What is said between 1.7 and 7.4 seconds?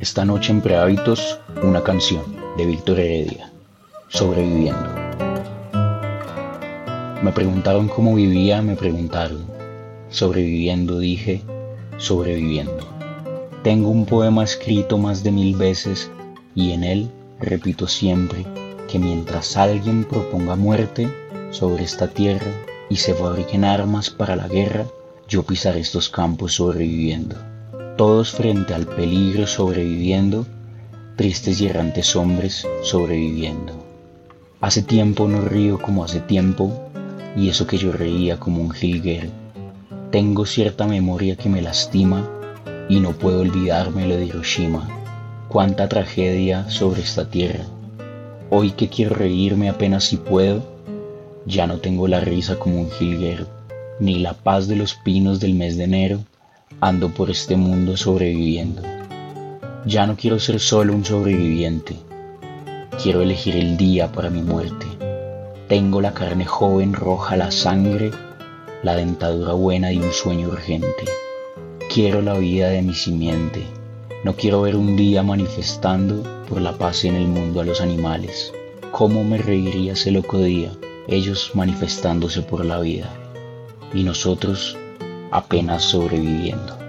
canción de Víctor Heredia, Sobreviviendo. Me